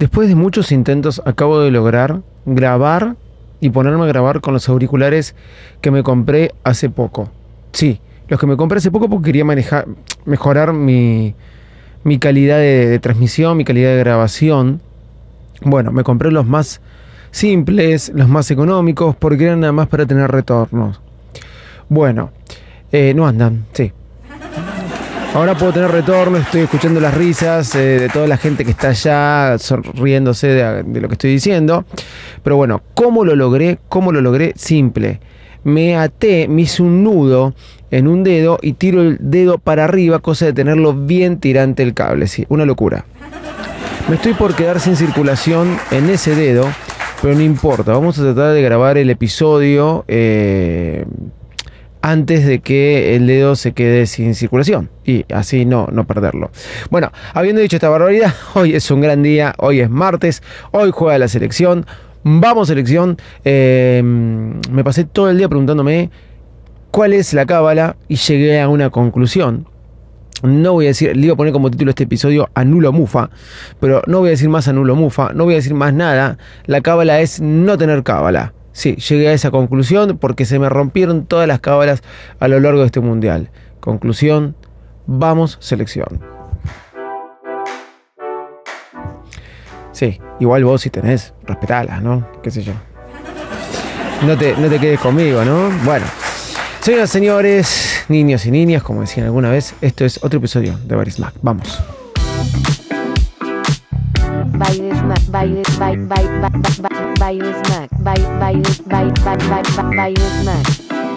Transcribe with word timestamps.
Después 0.00 0.28
de 0.28 0.34
muchos 0.34 0.72
intentos 0.72 1.20
acabo 1.26 1.60
de 1.60 1.70
lograr 1.70 2.22
grabar 2.46 3.16
y 3.60 3.68
ponerme 3.68 4.04
a 4.04 4.08
grabar 4.08 4.40
con 4.40 4.54
los 4.54 4.66
auriculares 4.70 5.34
que 5.82 5.90
me 5.90 6.02
compré 6.02 6.54
hace 6.64 6.88
poco. 6.88 7.28
Sí, 7.72 8.00
los 8.26 8.40
que 8.40 8.46
me 8.46 8.56
compré 8.56 8.78
hace 8.78 8.90
poco 8.90 9.10
porque 9.10 9.26
quería 9.26 9.44
manejar, 9.44 9.86
mejorar 10.24 10.72
mi, 10.72 11.34
calidad 12.18 12.56
de, 12.56 12.86
de 12.86 12.98
transmisión, 12.98 13.58
mi 13.58 13.66
calidad 13.66 13.90
de 13.90 13.98
grabación. 13.98 14.80
Bueno, 15.60 15.92
me 15.92 16.02
compré 16.02 16.30
los 16.30 16.46
más 16.46 16.80
simples, 17.30 18.10
los 18.14 18.26
más 18.26 18.50
económicos, 18.50 19.14
porque 19.16 19.44
eran 19.44 19.60
nada 19.60 19.74
más 19.74 19.88
para 19.88 20.06
tener 20.06 20.30
retornos. 20.30 20.98
Bueno, 21.90 22.30
eh, 22.90 23.12
no 23.14 23.26
andan, 23.26 23.66
sí. 23.74 23.92
Ahora 25.32 25.54
puedo 25.54 25.72
tener 25.72 25.92
retorno, 25.92 26.38
estoy 26.38 26.62
escuchando 26.62 26.98
las 26.98 27.14
risas 27.14 27.72
eh, 27.76 28.00
de 28.00 28.08
toda 28.08 28.26
la 28.26 28.36
gente 28.36 28.64
que 28.64 28.72
está 28.72 28.88
allá 28.88 29.58
sonriéndose 29.58 30.48
de, 30.48 31.00
lo 31.00 31.06
que 31.06 31.14
estoy 31.14 31.30
diciendo. 31.30 31.84
Pero 32.42 32.56
bueno, 32.56 32.82
¿cómo 32.94 33.24
lo 33.24 33.36
logré? 33.36 33.78
¿Cómo 33.88 34.10
lo 34.10 34.20
logré? 34.20 34.52
Simple. 34.56 35.20
Me 35.62 35.96
até, 35.96 36.48
me 36.48 36.62
hice 36.62 36.82
un 36.82 37.04
nudo 37.04 37.54
en 37.92 38.08
un 38.08 38.24
dedo 38.24 38.58
y 38.60 38.72
tiro 38.72 39.02
el 39.02 39.18
dedo 39.20 39.58
para 39.58 39.84
arriba, 39.84 40.18
cosa 40.18 40.46
de 40.46 40.52
tenerlo 40.52 40.94
bien 40.94 41.38
tirante 41.38 41.84
el 41.84 41.94
cable. 41.94 42.26
Sí, 42.26 42.44
una 42.48 42.64
locura. 42.64 43.04
Me 44.08 44.16
estoy 44.16 44.34
por 44.34 44.56
quedar 44.56 44.80
sin 44.80 44.96
circulación 44.96 45.78
en 45.92 46.10
ese 46.10 46.34
dedo, 46.34 46.66
pero 47.22 47.36
no 47.36 47.42
importa. 47.42 47.92
Vamos 47.92 48.18
a 48.18 48.22
tratar 48.22 48.52
de 48.52 48.62
grabar 48.62 48.98
el 48.98 49.08
episodio. 49.10 50.04
Eh, 50.08 51.04
antes 52.02 52.46
de 52.46 52.60
que 52.60 53.16
el 53.16 53.26
dedo 53.26 53.56
se 53.56 53.72
quede 53.72 54.06
sin 54.06 54.34
circulación 54.34 54.90
y 55.04 55.24
así 55.32 55.64
no, 55.64 55.88
no 55.92 56.06
perderlo. 56.06 56.50
Bueno, 56.90 57.12
habiendo 57.34 57.60
dicho 57.60 57.76
esta 57.76 57.88
barbaridad, 57.88 58.34
hoy 58.54 58.74
es 58.74 58.90
un 58.90 59.00
gran 59.00 59.22
día, 59.22 59.54
hoy 59.58 59.80
es 59.80 59.90
martes, 59.90 60.42
hoy 60.72 60.90
juega 60.92 61.18
la 61.18 61.28
selección, 61.28 61.86
vamos 62.22 62.68
selección. 62.68 63.18
Eh, 63.44 64.02
me 64.04 64.84
pasé 64.84 65.04
todo 65.04 65.30
el 65.30 65.38
día 65.38 65.48
preguntándome 65.48 66.10
cuál 66.90 67.12
es 67.12 67.32
la 67.34 67.46
cábala 67.46 67.96
y 68.08 68.16
llegué 68.16 68.60
a 68.60 68.68
una 68.68 68.90
conclusión. 68.90 69.66
No 70.42 70.72
voy 70.72 70.86
a 70.86 70.88
decir, 70.88 71.14
le 71.14 71.26
iba 71.26 71.34
a 71.34 71.36
poner 71.36 71.52
como 71.52 71.70
título 71.70 71.90
este 71.90 72.04
episodio 72.04 72.48
Anulo 72.54 72.92
Mufa, 72.92 73.28
pero 73.78 74.02
no 74.06 74.20
voy 74.20 74.28
a 74.28 74.30
decir 74.30 74.48
más 74.48 74.68
Anulo 74.68 74.94
Mufa, 74.96 75.34
no 75.34 75.44
voy 75.44 75.52
a 75.52 75.56
decir 75.56 75.74
más 75.74 75.92
nada. 75.92 76.38
La 76.64 76.80
cábala 76.80 77.20
es 77.20 77.42
no 77.42 77.76
tener 77.76 78.02
cábala. 78.02 78.54
Sí, 78.72 78.96
llegué 78.96 79.28
a 79.28 79.32
esa 79.32 79.50
conclusión 79.50 80.18
porque 80.18 80.44
se 80.44 80.58
me 80.58 80.68
rompieron 80.68 81.26
todas 81.26 81.48
las 81.48 81.60
cábalas 81.60 82.02
a 82.38 82.48
lo 82.48 82.60
largo 82.60 82.80
de 82.80 82.86
este 82.86 83.00
mundial. 83.00 83.50
Conclusión, 83.80 84.54
vamos 85.06 85.58
selección. 85.60 86.20
Sí, 89.92 90.20
igual 90.38 90.64
vos 90.64 90.82
si 90.82 90.90
tenés, 90.90 91.34
respetalas, 91.44 92.02
¿no? 92.02 92.26
¿Qué 92.42 92.50
sé 92.50 92.62
yo? 92.62 92.72
No 94.26 94.36
te, 94.36 94.56
no 94.56 94.68
te 94.68 94.78
quedes 94.78 95.00
conmigo, 95.00 95.44
¿no? 95.44 95.70
Bueno, 95.84 96.06
señoras 96.80 97.10
señores, 97.10 98.04
niños 98.08 98.46
y 98.46 98.50
niñas, 98.50 98.82
como 98.82 99.00
decían 99.00 99.26
alguna 99.26 99.50
vez, 99.50 99.74
esto 99.80 100.04
es 100.04 100.22
otro 100.22 100.38
episodio 100.38 100.78
de 100.84 100.96
Barismac. 100.96 101.34
Vamos. 101.42 101.82
Bailesmack, 104.52 105.30
Bailesmack, 105.30 106.08
Bailesmack, 106.08 106.99
Bailesmack, 107.20 107.90
Bailesmack, 107.98 109.12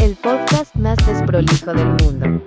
el 0.01 0.15
podcast 0.15 0.75
más 0.75 0.97
desprolijo 1.07 1.73
del 1.73 1.87
mundo. 1.87 2.43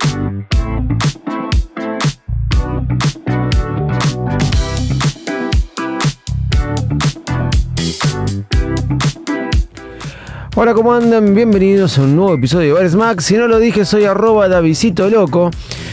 Hola, 10.55 10.75
¿cómo 10.75 10.93
andan? 10.93 11.35
Bienvenidos 11.35 11.97
a 11.97 12.03
un 12.03 12.15
nuevo 12.15 12.35
episodio 12.35 12.67
de 12.67 12.73
Barismac. 12.75 13.21
Si 13.21 13.39
no 13.39 13.49
lo 13.49 13.59
dije, 13.59 13.87
soy 13.87 14.05
arroba 14.05 14.49
Davisito 14.49 15.09
Loco 15.09 15.51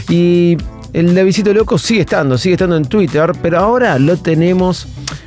y 0.09 0.57
el 0.91 1.15
Davidito 1.15 1.53
Loco 1.53 1.77
sigue 1.77 2.01
estando, 2.01 2.37
sigue 2.37 2.55
estando 2.55 2.75
en 2.75 2.83
Twitter, 2.83 3.31
pero 3.41 3.59
ahora 3.59 3.97
lo 3.99 4.17
tenemos, 4.17 4.85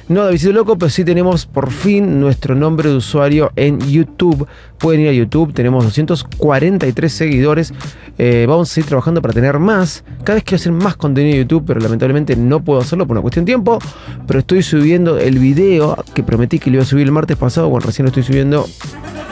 no 0.09 0.25
Davidito 0.25 0.53
Loco, 0.53 0.79
pero 0.79 0.89
sí 0.89 1.05
tenemos 1.05 1.47
por 1.47 1.71
fin 1.73 2.21
nuestro 2.21 2.55
nombre 2.55 2.89
de 2.91 2.97
usuario 2.97 3.51
en 3.57 3.81
YouTube. 3.81 4.47
Pueden 4.79 5.01
ir 5.01 5.09
a 5.09 5.13
YouTube, 5.13 5.53
tenemos 5.53 5.85
243 5.85 7.13
seguidores. 7.13 7.75
Eh, 8.19 8.47
vamos 8.49 8.71
a 8.71 8.75
seguir 8.75 8.89
trabajando 8.89 9.21
para 9.21 9.35
tener 9.35 9.59
más. 9.59 10.05
Cada 10.23 10.37
vez 10.37 10.45
quiero 10.45 10.57
hacer 10.57 10.73
más 10.73 10.97
contenido 10.97 11.35
en 11.35 11.43
YouTube, 11.43 11.65
pero 11.67 11.81
lamentablemente 11.81 12.37
no 12.37 12.61
puedo 12.61 12.81
hacerlo 12.81 13.07
por 13.07 13.17
una 13.17 13.23
cuestión 13.23 13.45
de 13.45 13.51
tiempo. 13.51 13.79
Pero 14.27 14.39
estoy 14.39 14.63
subiendo 14.63 15.19
el 15.19 15.39
video 15.41 15.97
que 16.15 16.23
prometí 16.23 16.61
que 16.61 16.71
lo 16.71 16.77
iba 16.77 16.85
a 16.85 16.87
subir 16.87 17.05
el 17.05 17.13
martes 17.13 17.37
pasado. 17.37 17.69
Bueno, 17.69 17.87
recién 17.87 18.05
lo 18.05 18.09
estoy 18.09 18.23
subiendo 18.23 18.67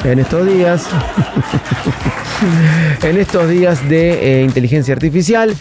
en 0.02 0.18
estos 0.18 0.46
días. 0.46 0.88
en 3.02 3.16
estos 3.16 3.48
días 3.48 3.88
de 3.88 4.40
eh, 4.40 4.42
inteligencia 4.42 4.92
artificial 4.92 5.54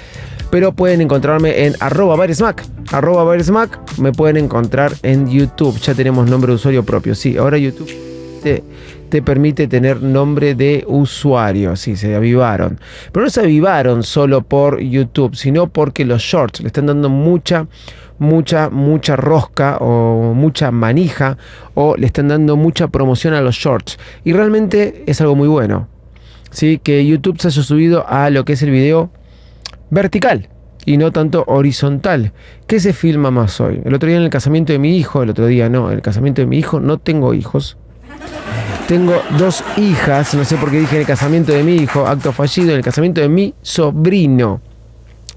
pero 0.53 0.71
pueden 0.71 1.01
encontrarme 1.01 1.65
en 1.65 1.73
arroba 1.79 2.15
baresmac. 2.15 2.63
Arroba 2.91 3.23
baresmac 3.23 3.79
me 3.97 4.11
pueden 4.11 4.37
encontrar 4.37 4.93
en 5.01 5.27
YouTube. 5.27 5.79
Ya 5.79 5.95
tenemos 5.95 6.29
nombre 6.29 6.51
de 6.51 6.57
usuario 6.57 6.85
propio. 6.85 7.15
Sí, 7.15 7.37
ahora 7.37 7.57
YouTube 7.57 7.91
te, 8.43 8.63
te 9.09 9.23
permite 9.23 9.67
tener 9.67 10.03
nombre 10.03 10.53
de 10.53 10.83
usuario. 10.85 11.75
Sí, 11.75 11.95
se 11.95 12.13
avivaron. 12.13 12.79
Pero 13.11 13.23
no 13.23 13.29
se 13.31 13.39
avivaron 13.39 14.03
solo 14.03 14.43
por 14.43 14.79
YouTube, 14.79 15.35
sino 15.35 15.69
porque 15.69 16.05
los 16.05 16.21
shorts 16.21 16.61
le 16.61 16.67
están 16.67 16.85
dando 16.85 17.09
mucha 17.09 17.65
mucha, 18.19 18.69
mucha 18.69 19.15
rosca 19.15 19.77
o 19.77 20.35
mucha 20.35 20.69
manija 20.69 21.35
o 21.73 21.95
le 21.97 22.05
están 22.05 22.27
dando 22.27 22.57
mucha 22.57 22.89
promoción 22.89 23.33
a 23.33 23.41
los 23.41 23.55
shorts. 23.55 23.97
Y 24.23 24.33
realmente 24.33 25.03
es 25.07 25.19
algo 25.19 25.35
muy 25.35 25.47
bueno. 25.47 25.87
¿sí? 26.51 26.77
Que 26.77 27.03
YouTube 27.03 27.41
se 27.41 27.47
haya 27.47 27.63
subido 27.63 28.07
a 28.07 28.29
lo 28.29 28.45
que 28.45 28.53
es 28.53 28.61
el 28.61 28.69
video 28.69 29.09
vertical 29.93 30.49
y 30.85 30.97
no 30.97 31.11
tanto 31.11 31.43
horizontal. 31.47 32.33
¿Qué 32.67 32.79
se 32.79 32.93
filma 32.93 33.31
más 33.31 33.61
hoy? 33.61 33.81
El 33.85 33.93
otro 33.93 34.07
día 34.07 34.17
en 34.17 34.23
el 34.23 34.29
casamiento 34.29 34.73
de 34.73 34.79
mi 34.79 34.97
hijo, 34.97 35.23
el 35.23 35.29
otro 35.29 35.45
día 35.45 35.69
no, 35.69 35.89
en 35.89 35.95
el 35.95 36.01
casamiento 36.01 36.41
de 36.41 36.47
mi 36.47 36.57
hijo 36.57 36.79
no 36.79 36.97
tengo 36.97 37.33
hijos. 37.33 37.77
Tengo 38.87 39.21
dos 39.39 39.63
hijas, 39.77 40.35
no 40.35 40.43
sé 40.43 40.57
por 40.57 40.69
qué 40.69 40.79
dije 40.81 40.95
en 40.95 41.01
el 41.01 41.07
casamiento 41.07 41.53
de 41.53 41.63
mi 41.63 41.75
hijo, 41.75 42.05
acto 42.05 42.33
fallido, 42.33 42.71
en 42.71 42.77
el 42.77 42.83
casamiento 42.83 43.21
de 43.21 43.29
mi 43.29 43.53
sobrino. 43.61 44.61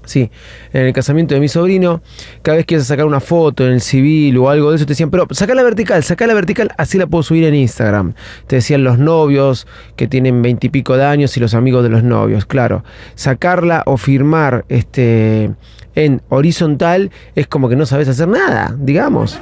Sí, 0.07 0.31
en 0.71 0.85
el 0.85 0.93
casamiento 0.93 1.35
de 1.35 1.41
mi 1.41 1.49
sobrino, 1.49 2.01
cada 2.41 2.55
vez 2.55 2.65
que 2.65 2.75
ibas 2.75 2.85
a 2.85 2.87
sacar 2.87 3.05
una 3.05 3.19
foto 3.19 3.65
en 3.65 3.73
el 3.73 3.81
civil 3.81 4.37
o 4.37 4.49
algo 4.49 4.69
de 4.69 4.77
eso, 4.77 4.85
te 4.85 4.93
decían, 4.93 5.11
pero 5.11 5.27
saca 5.31 5.53
la 5.53 5.63
vertical, 5.63 6.01
saca 6.01 6.25
la 6.25 6.33
vertical, 6.33 6.71
así 6.77 6.97
la 6.97 7.07
puedo 7.07 7.23
subir 7.23 7.43
en 7.43 7.53
Instagram. 7.53 8.13
Te 8.47 8.55
decían 8.55 8.85
los 8.85 8.99
novios 8.99 9.67
que 9.97 10.07
tienen 10.07 10.41
veintipico 10.41 10.95
de 10.95 11.03
años 11.03 11.35
y 11.35 11.41
los 11.41 11.53
amigos 11.53 11.83
de 11.83 11.89
los 11.89 12.03
novios, 12.03 12.45
claro. 12.45 12.85
Sacarla 13.15 13.83
o 13.85 13.97
firmar 13.97 14.63
este, 14.69 15.51
en 15.93 16.21
horizontal 16.29 17.11
es 17.35 17.47
como 17.47 17.67
que 17.67 17.75
no 17.75 17.85
sabes 17.85 18.07
hacer 18.07 18.29
nada, 18.29 18.73
digamos. 18.79 19.37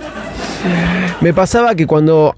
Me 1.21 1.31
pasaba 1.31 1.75
que 1.75 1.85
cuando 1.85 2.35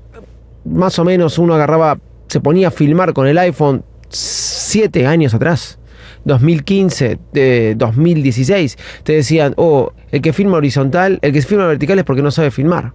más 0.65 0.99
o 0.99 1.05
menos 1.05 1.37
uno 1.37 1.53
agarraba, 1.53 1.97
se 2.27 2.41
ponía 2.41 2.67
a 2.67 2.71
filmar 2.71 3.13
con 3.13 3.25
el 3.25 3.37
iPhone 3.37 3.85
siete 4.09 5.07
años 5.07 5.33
atrás 5.33 5.79
2015, 6.25 7.19
de 7.33 7.75
2016, 7.77 8.77
te 9.03 9.13
decían, 9.13 9.53
oh, 9.57 9.91
el 10.11 10.21
que 10.21 10.33
filma 10.33 10.57
horizontal, 10.57 11.19
el 11.21 11.33
que 11.33 11.41
filma 11.41 11.67
vertical 11.67 11.99
es 11.99 12.05
porque 12.05 12.21
no 12.21 12.31
sabe 12.31 12.51
filmar. 12.51 12.93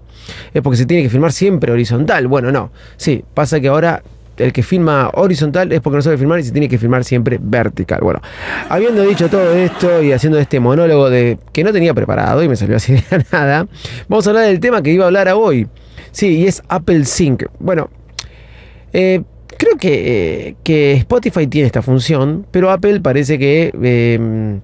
Es 0.55 0.63
porque 0.63 0.77
se 0.77 0.87
tiene 0.87 1.03
que 1.03 1.11
filmar 1.11 1.33
siempre 1.33 1.73
horizontal. 1.73 2.27
Bueno, 2.29 2.53
no. 2.53 2.73
Sí, 2.97 3.25
pasa 3.35 3.61
que 3.61 3.69
ahora 3.69 4.03
el 4.37 4.53
que 4.53 4.63
filma 4.63 5.11
horizontal 5.15 5.73
es 5.73 5.81
porque 5.81 5.97
no 5.97 6.03
sabe 6.03 6.17
filmar 6.17 6.41
y 6.41 6.45
se 6.45 6.53
tiene 6.53 6.69
que 6.69 6.79
filmar 6.79 7.05
siempre 7.05 7.39
vertical. 7.41 8.01
Bueno, 8.03 8.21
habiendo 8.69 9.03
dicho 9.03 9.29
todo 9.29 9.55
esto 9.55 10.03
y 10.03 10.13
haciendo 10.13 10.39
este 10.39 10.61
monólogo 10.61 11.11
de 11.11 11.39
que 11.53 11.65
no 11.65 11.73
tenía 11.73 11.95
preparado 11.95 12.43
y 12.43 12.49
me 12.49 12.57
salió 12.57 12.77
así 12.77 12.93
de 13.11 13.25
nada, 13.31 13.67
vamos 14.09 14.27
a 14.27 14.31
hablar 14.31 14.47
del 14.47 14.61
tema 14.61 14.83
que 14.83 14.91
iba 14.91 15.05
a 15.05 15.09
hablar 15.09 15.29
hoy. 15.29 15.69
Sí, 16.11 16.39
y 16.39 16.47
es 16.47 16.63
Apple 16.69 17.05
Sync. 17.05 17.45
Bueno, 17.59 17.91
eh, 18.93 19.23
creo 19.63 19.79
que, 19.79 20.57
que, 20.65 20.93
Spotify 20.95 21.47
tiene 21.47 21.67
esta 21.67 21.83
función, 21.83 22.47
pero 22.51 22.71
Apple 22.71 23.01
parece 23.01 23.39
que 23.39 23.73
eh, 23.81 24.61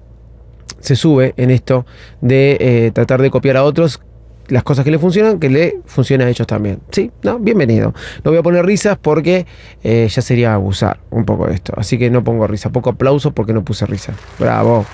se 0.81 0.95
sube 0.95 1.33
en 1.37 1.51
esto 1.51 1.85
de 2.19 2.57
eh, 2.59 2.91
tratar 2.93 3.21
de 3.21 3.29
copiar 3.29 3.55
a 3.55 3.63
otros 3.63 4.01
las 4.49 4.63
cosas 4.63 4.83
que 4.83 4.91
le 4.91 4.99
funcionan, 4.99 5.39
que 5.39 5.49
le 5.49 5.77
funcionan 5.85 6.27
a 6.27 6.31
ellos 6.31 6.45
también. 6.47 6.79
Sí, 6.91 7.11
no, 7.23 7.39
bienvenido. 7.39 7.93
No 8.25 8.31
voy 8.31 8.39
a 8.39 8.43
poner 8.43 8.65
risas 8.65 8.97
porque 8.97 9.45
eh, 9.83 10.07
ya 10.09 10.21
sería 10.21 10.53
abusar 10.55 10.99
un 11.11 11.23
poco 11.23 11.47
de 11.47 11.53
esto. 11.53 11.71
Así 11.77 11.97
que 11.97 12.09
no 12.09 12.23
pongo 12.23 12.47
risa. 12.47 12.69
Poco 12.71 12.89
aplauso 12.89 13.31
porque 13.31 13.53
no 13.53 13.63
puse 13.63 13.85
risa. 13.85 14.13
Bravo. 14.37 14.85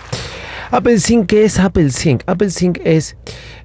Apple 0.72 1.00
Sync, 1.00 1.28
¿qué 1.28 1.46
es 1.46 1.58
Apple 1.58 1.90
Sync? 1.90 2.22
Apple 2.28 2.50
Sync 2.50 2.80
es 2.84 3.16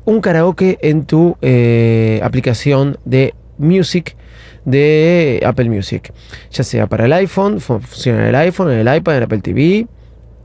un 0.04 0.20
karaoke 0.20 0.78
en 0.80 1.04
tu 1.04 1.36
eh, 1.42 2.20
aplicación 2.22 2.98
de 3.04 3.34
Music 3.58 4.16
de 4.64 5.42
Apple 5.44 5.68
Music. 5.68 6.12
Ya 6.50 6.64
sea 6.64 6.86
para 6.86 7.06
el 7.06 7.12
iPhone, 7.12 7.60
funciona 7.60 8.22
en 8.22 8.28
el 8.28 8.34
iPhone, 8.34 8.72
en 8.72 8.86
el 8.86 8.96
iPad, 8.96 9.18
en 9.18 9.22
Apple 9.22 9.40
TV, 9.40 9.86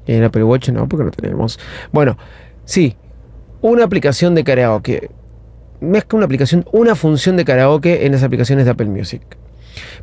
en 0.08 0.24
Apple 0.24 0.44
Watch 0.44 0.70
no, 0.70 0.88
porque 0.88 1.06
no 1.06 1.12
tenemos. 1.12 1.60
Bueno, 1.92 2.18
sí, 2.64 2.96
una 3.62 3.84
aplicación 3.84 4.36
de 4.36 4.44
karaoke. 4.44 5.10
mezcla 5.82 6.18
una 6.18 6.26
aplicación, 6.26 6.66
una 6.72 6.96
función 6.96 7.38
de 7.38 7.46
karaoke 7.46 8.06
en 8.06 8.12
las 8.12 8.24
aplicaciones 8.24 8.66
de 8.66 8.72
Apple 8.72 8.88
Music. 8.88 9.22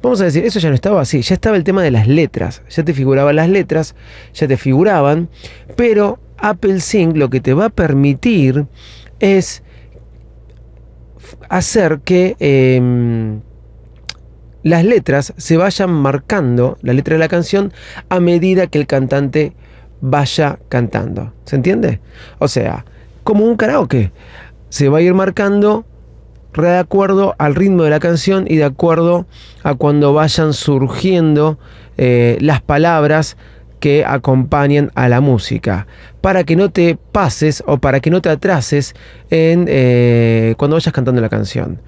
Vamos 0.02 0.20
a 0.20 0.24
decir, 0.24 0.44
eso 0.44 0.58
ya 0.58 0.68
no 0.68 0.74
estaba 0.74 1.00
así, 1.00 1.22
ya 1.22 1.34
estaba 1.34 1.56
el 1.56 1.64
tema 1.64 1.82
de 1.82 1.90
las 1.90 2.06
letras, 2.06 2.62
ya 2.68 2.84
te 2.84 2.92
figuraban 2.92 3.36
las 3.36 3.48
letras, 3.48 3.94
ya 4.34 4.46
te 4.46 4.56
figuraban, 4.56 5.30
pero 5.76 6.18
Apple 6.36 6.80
Sync 6.80 7.16
lo 7.16 7.30
que 7.30 7.40
te 7.40 7.54
va 7.54 7.66
a 7.66 7.70
permitir 7.70 8.66
es 9.20 9.62
hacer 11.48 12.00
que 12.00 12.36
em, 12.40 13.40
las 14.62 14.84
letras 14.84 15.34
se 15.36 15.56
vayan 15.56 15.90
marcando, 15.90 16.78
la 16.82 16.92
letra 16.92 17.14
de 17.14 17.18
la 17.18 17.28
canción, 17.28 17.72
a 18.08 18.20
medida 18.20 18.66
que 18.66 18.78
el 18.78 18.86
cantante 18.86 19.52
vaya 20.00 20.58
cantando. 20.68 21.32
¿Se 21.44 21.56
entiende? 21.56 22.00
O 22.38 22.48
sea, 22.48 22.84
como 23.24 23.44
un 23.44 23.56
karaoke. 23.56 24.12
Se 24.68 24.88
va 24.88 24.98
a 24.98 25.02
ir 25.02 25.14
marcando 25.14 25.84
de 26.54 26.78
acuerdo 26.78 27.34
al 27.38 27.54
ritmo 27.54 27.84
de 27.84 27.90
la 27.90 28.00
canción 28.00 28.44
y 28.48 28.56
de 28.56 28.64
acuerdo 28.64 29.26
a 29.62 29.74
cuando 29.74 30.12
vayan 30.12 30.52
surgiendo 30.52 31.58
eh, 31.96 32.36
las 32.40 32.60
palabras 32.60 33.36
que 33.80 34.04
acompañan 34.04 34.92
a 34.94 35.08
la 35.08 35.20
música, 35.20 35.88
para 36.20 36.44
que 36.44 36.54
no 36.54 36.70
te 36.70 36.96
pases 37.10 37.64
o 37.66 37.78
para 37.78 37.98
que 37.98 38.10
no 38.10 38.22
te 38.22 38.28
atrases 38.28 38.94
en, 39.28 39.66
eh, 39.68 40.54
cuando 40.56 40.76
vayas 40.76 40.92
cantando 40.92 41.20
la 41.20 41.28
canción. 41.28 41.80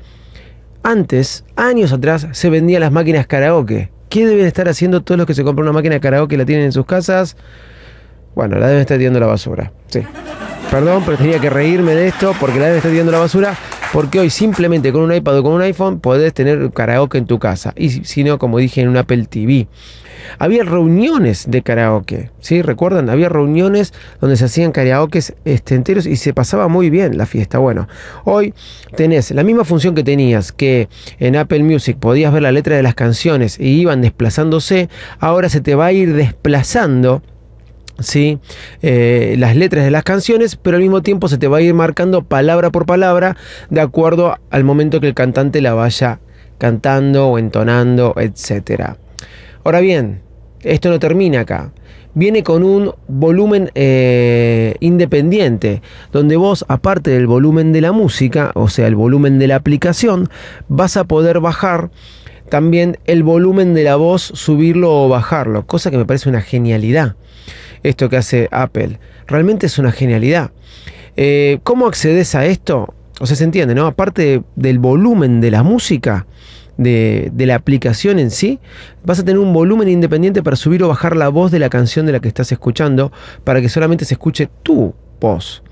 Antes, 0.87 1.47
años 1.57 1.95
atrás, 1.95 2.29
se 2.33 2.51
vendían 2.51 2.83
las 2.83 2.93
máquinas 2.93 3.27
karaoke. 3.27 3.91
¿Qué 4.11 4.27
deben 4.27 4.45
estar 4.45 4.69
haciendo 4.69 5.03
todos 5.03 5.17
los 5.17 5.27
que 5.27 5.33
se 5.33 5.43
compran 5.43 5.67
una 5.67 5.73
máquina 5.73 5.99
karaoke 5.99 6.35
y 6.35 6.39
la 6.39 6.45
tienen 6.45 6.67
en 6.67 6.73
sus 6.73 6.85
casas? 6.85 7.39
Bueno, 8.35 8.59
la 8.59 8.67
deben 8.67 8.83
estar 8.83 8.99
tirando 8.99 9.19
la 9.19 9.25
basura. 9.25 9.73
Sí. 9.89 10.03
Perdón, 10.71 11.03
pero 11.07 11.17
tenía 11.17 11.39
que 11.39 11.49
reírme 11.49 11.95
de 11.95 12.09
esto 12.09 12.35
porque 12.39 12.59
la 12.59 12.67
deben 12.67 12.77
estar 12.77 12.93
tirando 12.93 13.13
la 13.13 13.19
basura. 13.19 13.57
Porque 13.95 14.19
hoy 14.19 14.29
simplemente 14.29 14.93
con 14.93 15.03
un 15.03 15.15
iPad 15.15 15.39
o 15.39 15.43
con 15.45 15.53
un 15.53 15.63
iPhone 15.63 16.01
podés 16.01 16.35
tener 16.35 16.73
karaoke 16.73 17.17
en 17.17 17.27
tu 17.27 17.39
casa. 17.39 17.73
Y 17.77 17.91
si 17.91 18.25
no, 18.25 18.41
como 18.41 18.59
dije, 18.59 18.81
en 18.81 18.89
un 18.89 18.97
Apple 18.97 19.25
TV. 19.27 19.69
Había 20.41 20.65
reuniones 20.65 21.45
de 21.49 21.63
karaoke, 21.63 22.33
¿sí? 22.41 22.61
¿Recuerdan? 22.61 23.09
Había 23.09 23.29
reuniones 23.29 23.95
donde 24.21 24.37
se 24.37 24.47
hacían 24.47 24.73
karaokes 24.73 25.37
este, 25.45 25.77
enteros 25.77 26.07
y 26.07 26.17
se 26.17 26.35
pasaba 26.35 26.67
muy 26.67 26.91
bien 26.91 27.17
la 27.17 27.25
fiesta. 27.25 27.59
Bueno, 27.59 27.87
hoy 28.25 28.53
tenés 28.97 29.31
la 29.31 29.45
misma 29.45 29.65
función 29.65 29.95
que 29.95 30.03
tenías 30.03 30.51
que 30.51 30.89
en 31.21 31.37
Apple 31.37 31.63
Music 31.63 31.97
podías 31.97 32.33
ver 32.33 32.43
la 32.43 32.51
letra 32.51 32.75
de 32.75 32.83
las 32.83 32.97
canciones 32.97 33.61
y 33.61 33.81
iban 33.81 34.01
desplazándose, 34.03 34.89
ahora 35.21 35.49
se 35.49 35.61
te 35.61 35.77
va 35.77 35.87
a 35.87 35.93
ir 35.93 36.15
desplazando 36.15 37.23
¿sí? 37.99 38.39
Eh, 38.83 39.37
las 39.39 39.57
letras 39.57 39.85
de 39.85 39.91
las 39.91 40.05
canciones, 40.05 40.57
pero 40.57 40.77
al 40.77 40.83
mismo 40.83 41.03
tiempo 41.03 41.29
se 41.29 41.39
te 41.39 41.49
va 41.49 41.59
a 41.59 41.61
ir 41.63 41.75
marcando 41.75 42.23
palabra 42.23 42.71
por 42.71 42.87
palabra 42.87 43.37
de 43.71 43.81
acuerdo 43.81 44.37
al 44.51 44.65
momento 44.65 45.01
que 45.01 45.09
el 45.09 45.15
cantante 45.15 45.61
la 45.61 45.75
vaya 45.75 46.21
cantando 46.59 47.29
o 47.29 47.39
entonando, 47.39 48.15
etc. 48.17 48.95
Ahora 49.65 49.81
bien, 49.81 50.21
esto 50.63 50.91
no 50.91 50.99
termina 50.99 51.41
acá. 51.41 51.73
Viene 52.17 52.45
con 52.45 52.63
un 52.63 52.93
volumen 53.09 53.73
eh, 53.75 54.77
independiente, 54.79 55.83
donde 56.13 56.37
vos, 56.37 56.65
aparte 56.69 57.11
del 57.11 57.27
volumen 57.27 57.73
de 57.73 57.81
la 57.81 57.91
música, 57.91 58.53
o 58.55 58.69
sea, 58.69 58.87
el 58.87 58.95
volumen 58.95 59.41
de 59.41 59.49
la 59.49 59.57
aplicación, 59.57 60.29
vas 60.69 60.97
a 60.97 61.05
poder 61.05 61.41
bajar 61.41 61.91
también 62.49 62.99
el 63.05 63.23
volumen 63.23 63.75
de 63.75 63.85
la 63.85 63.97
voz, 63.97 64.23
subirlo 64.23 65.05
o 65.05 65.09
bajarlo, 65.09 65.67
cosa 65.67 65.91
que 65.91 65.99
me 65.99 66.05
parece 66.05 66.29
una 66.29 66.41
genialidad 66.41 67.17
esto 67.85 68.09
que 68.09 68.17
hace 68.17 68.49
Apple. 68.51 68.99
Realmente 69.29 69.67
es 69.67 69.79
una 69.79 69.93
genialidad. 69.93 70.51
Eh, 71.17 71.61
¿Cómo 71.63 71.87
accedes 71.87 72.35
a 72.35 72.45
esto? 72.47 72.95
O 73.21 73.27
sea, 73.27 73.37
se 73.37 73.45
entiende, 73.45 73.77
¿no? 73.77 73.87
Aparte 73.87 74.43
del 74.57 74.81
volumen 74.81 75.41
de 75.41 75.53
la 75.53 75.63
música, 75.63 76.27
de, 76.77 77.31
la 77.37 77.55
aplicación 77.55 78.19
en 78.19 78.33
sí, 78.33 78.59
vas 79.05 79.21
a 79.21 79.25
tener 79.25 79.39
un 79.39 79.53
volumen 79.53 79.89
independiente 79.89 80.43
para 80.43 80.57
subir 80.57 80.83
o 80.83 80.89
bajar 80.89 81.15
la 81.15 81.29
voz 81.29 81.53
de 81.53 81.61
la 81.61 81.69
canción 81.69 82.07
de 82.07 82.13
la 82.13 82.21
que 82.21 82.27
estás 82.27 82.51
escuchando, 82.51 83.13
para 83.45 83.61
que 83.61 83.69
solamente 83.69 84.05
se 84.05 84.15
escuche 84.15 84.49
tu 84.65 84.95
voz 85.21 85.63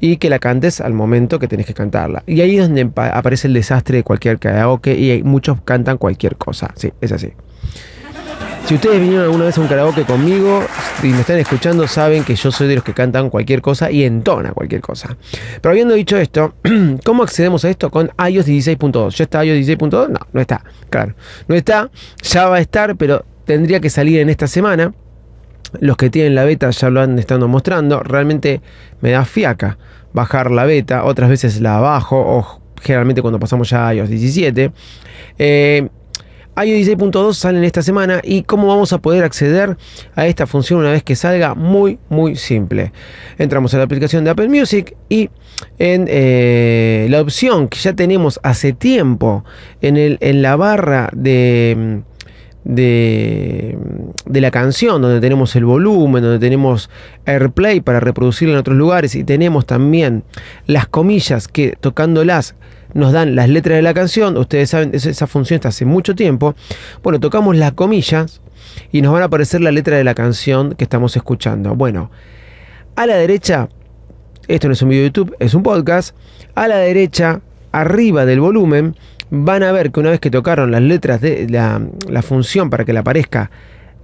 y 0.00 0.16
que 0.16 0.30
la 0.30 0.38
cantes 0.38 0.80
al 0.80 0.94
momento 0.94 1.38
que 1.38 1.48
tenés 1.48 1.66
que 1.66 1.74
cantarla. 1.74 2.22
Y 2.26 2.40
ahí 2.40 2.58
es 2.58 2.68
donde 2.68 2.90
aparece 2.96 3.48
el 3.48 3.54
desastre 3.54 3.98
de 3.98 4.02
cualquier 4.02 4.38
karaoke 4.38 4.94
y 4.94 5.22
muchos 5.22 5.60
cantan 5.62 5.98
cualquier 5.98 6.36
cosa. 6.36 6.72
Sí, 6.76 6.92
es 7.00 7.12
así. 7.12 7.32
Si 8.66 8.74
ustedes 8.74 9.00
vinieron 9.00 9.24
alguna 9.24 9.46
vez 9.46 9.56
a 9.56 9.62
un 9.62 9.66
karaoke 9.66 10.04
conmigo 10.04 10.62
y 11.02 11.06
me 11.06 11.20
están 11.20 11.38
escuchando, 11.38 11.88
saben 11.88 12.22
que 12.22 12.34
yo 12.34 12.52
soy 12.52 12.68
de 12.68 12.74
los 12.74 12.84
que 12.84 12.92
cantan 12.92 13.30
cualquier 13.30 13.62
cosa 13.62 13.90
y 13.90 14.04
entona 14.04 14.52
cualquier 14.52 14.82
cosa. 14.82 15.16
Pero 15.62 15.70
habiendo 15.70 15.94
dicho 15.94 16.18
esto, 16.18 16.54
¿cómo 17.04 17.22
accedemos 17.22 17.64
a 17.64 17.70
esto 17.70 17.90
con 17.90 18.10
iOS 18.18 18.46
16.2? 18.46 19.16
¿Ya 19.16 19.24
está 19.24 19.42
iOS 19.42 19.66
16.2? 19.66 20.08
No, 20.10 20.18
no 20.34 20.40
está. 20.40 20.62
Claro, 20.90 21.14
no 21.46 21.54
está. 21.54 21.90
Ya 22.22 22.46
va 22.48 22.56
a 22.56 22.60
estar, 22.60 22.94
pero 22.96 23.24
tendría 23.46 23.80
que 23.80 23.88
salir 23.88 24.20
en 24.20 24.28
esta 24.28 24.46
semana. 24.46 24.92
Los 25.80 25.96
que 25.96 26.10
tienen 26.10 26.34
la 26.34 26.44
beta 26.44 26.70
ya 26.70 26.90
lo 26.90 27.00
han 27.00 27.18
estado 27.18 27.48
mostrando. 27.48 28.00
Realmente 28.00 28.60
me 29.00 29.10
da 29.10 29.24
fiaca 29.24 29.78
bajar 30.12 30.50
la 30.50 30.64
beta. 30.64 31.04
Otras 31.04 31.28
veces 31.28 31.60
la 31.60 31.78
bajo 31.78 32.18
o 32.18 32.60
generalmente 32.80 33.22
cuando 33.22 33.38
pasamos 33.38 33.70
ya 33.70 33.88
a 33.88 33.94
iOS 33.94 34.08
17. 34.08 34.72
Eh, 35.38 35.88
iOS 36.56 36.88
16.2 36.88 37.34
salen 37.34 37.62
esta 37.62 37.82
semana 37.82 38.20
y 38.22 38.42
cómo 38.42 38.66
vamos 38.66 38.92
a 38.92 38.98
poder 38.98 39.22
acceder 39.22 39.76
a 40.16 40.26
esta 40.26 40.46
función 40.46 40.80
una 40.80 40.90
vez 40.90 41.04
que 41.04 41.14
salga, 41.14 41.54
muy 41.54 41.98
muy 42.08 42.34
simple. 42.34 42.92
Entramos 43.38 43.74
a 43.74 43.78
la 43.78 43.84
aplicación 43.84 44.24
de 44.24 44.30
Apple 44.30 44.48
Music 44.48 44.96
y 45.08 45.30
en 45.78 46.06
eh, 46.08 47.06
la 47.10 47.20
opción 47.20 47.68
que 47.68 47.78
ya 47.78 47.92
tenemos 47.92 48.40
hace 48.42 48.72
tiempo 48.72 49.44
en, 49.80 49.96
el, 49.96 50.18
en 50.20 50.42
la 50.42 50.56
barra 50.56 51.10
de... 51.12 52.02
De, 52.70 53.78
de, 54.26 54.40
la 54.42 54.50
canción, 54.50 55.00
donde 55.00 55.20
tenemos 55.22 55.56
el 55.56 55.64
volumen, 55.64 56.22
donde 56.22 56.38
tenemos 56.38 56.90
AirPlay 57.24 57.80
para 57.80 57.98
reproducirlo 57.98 58.52
en 58.52 58.60
otros 58.60 58.76
lugares 58.76 59.14
y 59.14 59.24
tenemos 59.24 59.64
también 59.64 60.22
las 60.66 60.86
comillas 60.86 61.48
que 61.48 61.78
tocándolas 61.80 62.56
nos 62.92 63.12
dan 63.12 63.34
las 63.34 63.48
letras 63.48 63.76
de 63.76 63.82
la 63.82 63.94
canción. 63.94 64.36
Ustedes 64.36 64.70
saben, 64.70 64.90
esa 64.92 65.26
función 65.26 65.56
está 65.56 65.68
hace 65.68 65.84
mucho 65.84 66.14
tiempo. 66.14 66.54
Bueno, 67.02 67.20
tocamos 67.20 67.56
las 67.56 67.72
comillas 67.72 68.40
y 68.92 69.02
nos 69.02 69.12
van 69.12 69.22
a 69.22 69.26
aparecer 69.26 69.60
la 69.60 69.72
letra 69.72 69.96
de 69.96 70.04
la 70.04 70.14
canción 70.14 70.74
que 70.74 70.84
estamos 70.84 71.16
escuchando. 71.16 71.74
Bueno, 71.74 72.10
a 72.96 73.06
la 73.06 73.16
derecha, 73.16 73.68
esto 74.46 74.68
no 74.68 74.72
es 74.72 74.82
un 74.82 74.88
video 74.88 75.02
de 75.02 75.08
YouTube, 75.08 75.36
es 75.38 75.54
un 75.54 75.62
podcast. 75.62 76.16
A 76.54 76.68
la 76.68 76.78
derecha, 76.78 77.40
arriba 77.72 78.24
del 78.24 78.40
volumen, 78.40 78.96
van 79.30 79.62
a 79.62 79.72
ver 79.72 79.90
que 79.90 80.00
una 80.00 80.10
vez 80.10 80.20
que 80.20 80.30
tocaron 80.30 80.70
las 80.70 80.82
letras 80.82 81.20
de 81.20 81.46
la, 81.48 82.22
función 82.22 82.70
para 82.70 82.84
que 82.84 82.92
le 82.92 83.00
aparezca 83.00 83.50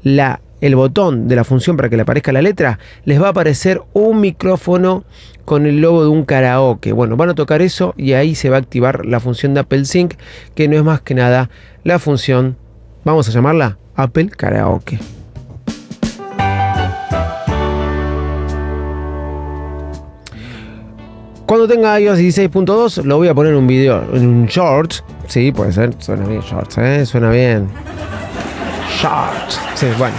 la 0.03 0.41
el 0.61 0.77
botón 0.77 1.29
de 1.29 1.37
la 1.37 1.45
función 1.45 1.77
para 1.77 1.91
que 1.91 1.97
le 1.97 2.03
aparezca 2.03 2.33
la 2.33 2.41
letra, 2.41 2.79
les 3.05 3.21
va 3.21 3.27
a 3.27 3.31
aparecer 3.31 3.83
un 3.93 4.21
micrófono 4.21 5.05
con 5.45 5.67
el 5.67 5.83
logo 5.83 6.03
de 6.03 6.09
un 6.09 6.25
karaoke. 6.25 6.93
Bueno, 6.93 7.19
van 7.19 7.29
a 7.29 7.35
tocar 7.35 7.61
eso 7.61 7.93
y 7.99 8.15
ahí 8.15 8.35
se 8.35 8.49
va 8.49 8.57
a 8.57 8.61
activar 8.61 9.05
la 9.05 9.21
función 9.21 9.53
de 9.53 9.61
Apple 9.61 9.85
Sync, 9.85 10.15
que 10.55 10.67
no 10.69 10.77
es 10.77 10.83
más 10.83 11.03
que 11.03 11.15
nada 11.15 11.51
la 11.83 11.99
función, 11.99 12.57
vamos 13.05 13.29
a 13.29 13.33
llamarla 13.33 13.77
Apple 13.95 14.29
Karaoke. 14.29 14.99
Cuando 21.47 21.69
tenga 21.69 22.01
iOS 22.01 22.19
16.2 22.19 23.05
lo 23.05 23.19
voy 23.19 23.29
a 23.29 23.35
poner 23.35 23.53
en 23.53 23.59
un 23.59 23.67
video, 23.67 24.03
en 24.15 24.27
un 24.27 24.47
short. 24.47 24.95
Sí, 25.27 25.53
puede 25.53 25.73
ser, 25.73 25.95
suena 25.99 26.27
bien 26.27 26.41
shorts, 26.41 26.79
¿eh? 26.79 27.05
suena 27.05 27.31
bien. 27.31 27.69
Shorts. 29.01 29.61
Sí, 29.75 29.87
bueno. 29.99 30.15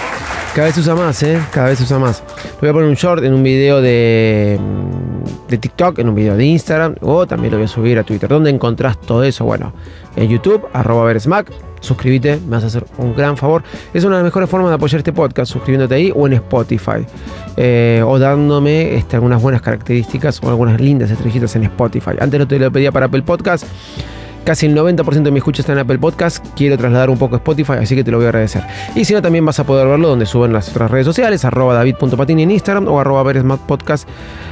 Cada 0.53 0.67
vez 0.67 0.75
se 0.75 0.81
usa 0.81 0.95
más, 0.95 1.21
¿eh? 1.23 1.41
Cada 1.51 1.67
vez 1.67 1.79
se 1.79 1.83
usa 1.83 1.99
más. 1.99 2.23
Lo 2.55 2.61
voy 2.61 2.69
a 2.69 2.73
poner 2.73 2.89
un 2.89 2.95
short 2.95 3.23
en 3.23 3.33
un 3.33 3.43
video 3.43 3.81
de, 3.81 4.57
mm, 4.59 5.49
de 5.49 5.57
TikTok, 5.57 5.99
en 5.99 6.09
un 6.09 6.15
video 6.15 6.37
de 6.37 6.45
Instagram, 6.45 6.95
o 7.01 7.25
también 7.25 7.51
lo 7.51 7.57
voy 7.57 7.65
a 7.65 7.67
subir 7.67 7.97
a 7.97 8.03
Twitter. 8.03 8.29
¿Dónde 8.29 8.51
encontrás 8.51 9.01
todo 9.01 9.23
eso? 9.23 9.43
Bueno, 9.45 9.73
en 10.15 10.29
YouTube, 10.29 10.65
arroba 10.73 11.05
versmac. 11.05 11.51
Suscríbete, 11.81 12.37
me 12.37 12.51
vas 12.51 12.63
a 12.63 12.67
hacer 12.67 12.85
un 12.97 13.15
gran 13.15 13.35
favor. 13.35 13.63
Es 13.93 14.03
una 14.05 14.15
de 14.17 14.23
las 14.23 14.27
mejores 14.29 14.49
formas 14.49 14.69
de 14.69 14.75
apoyar 14.75 14.99
este 14.99 15.11
podcast, 15.11 15.51
suscribiéndote 15.51 15.95
ahí 15.95 16.13
o 16.15 16.25
en 16.25 16.33
Spotify. 16.33 17.05
Eh, 17.57 18.03
o 18.05 18.19
dándome 18.19 18.95
este, 18.95 19.15
algunas 19.15 19.41
buenas 19.41 19.61
características 19.61 20.41
o 20.43 20.49
algunas 20.49 20.79
lindas 20.79 21.09
estrellitas 21.09 21.55
en 21.55 21.63
Spotify. 21.63 22.11
Antes 22.19 22.39
no 22.39 22.47
te 22.47 22.59
lo 22.59 22.71
pedía 22.71 22.91
para 22.91 23.05
Apple 23.05 23.21
Podcast. 23.21 23.65
Casi 24.45 24.67
el 24.67 24.77
90% 24.77 25.23
de 25.23 25.31
mis 25.31 25.39
escuchas 25.39 25.61
está 25.61 25.73
en 25.73 25.79
Apple 25.79 25.97
Podcast. 25.97 26.45
Quiero 26.55 26.77
trasladar 26.77 27.09
un 27.09 27.17
poco 27.17 27.35
a 27.35 27.37
Spotify, 27.39 27.73
así 27.81 27.95
que 27.95 28.03
te 28.03 28.11
lo 28.11 28.17
voy 28.17 28.27
a 28.27 28.29
agradecer. 28.29 28.63
Y 28.93 29.03
si 29.03 29.13
no, 29.13 29.21
también 29.21 29.43
vas 29.43 29.59
a 29.59 29.63
poder 29.63 29.87
verlo 29.87 30.07
donde 30.07 30.27
suben 30.27 30.53
las 30.53 30.69
otras 30.69 30.91
redes 30.91 31.07
sociales, 31.07 31.43
arroba 31.45 31.73
david.patini 31.73 32.43
en 32.43 32.51
Instagram 32.51 32.87
o 32.87 32.99
arroba 32.99 33.23
Podcast 33.65 34.07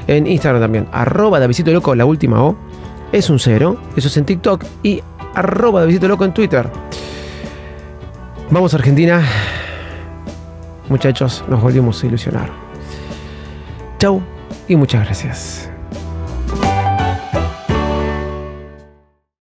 en 0.08 0.26
Instagram 0.26 0.62
también. 0.62 0.88
Arroba 0.92 1.40
Davidito 1.40 1.72
Loco, 1.72 1.94
la 1.94 2.06
última 2.06 2.44
O, 2.44 2.56
es 3.12 3.30
un 3.30 3.38
cero. 3.38 3.78
Eso 3.96 4.08
es 4.08 4.18
en 4.18 4.26
TikTok. 4.26 4.64
Y 4.82 5.04
arroba 5.36 5.82
Davidito 5.82 6.08
Loco 6.08 6.26
en 6.26 6.34
Twitter. 6.34 6.68
Vamos 8.50 8.74
a 8.74 8.78
Argentina. 8.78 9.24
Muchachos, 10.90 11.44
nos 11.48 11.62
volvimos 11.62 12.04
a 12.04 12.08
ilusionar. 12.08 12.63
Chau 14.04 14.22
y 14.68 14.76
muchas 14.76 15.06
gracias. 15.06 15.73